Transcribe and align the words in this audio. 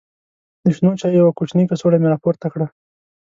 د 0.63 0.65
شنو 0.75 0.91
چایو 0.99 1.19
یوه 1.21 1.33
کوچنۍ 1.37 1.65
کڅوړه 1.69 1.97
مې 1.99 2.07
راپورته 2.13 2.47
کړه. 2.53 2.67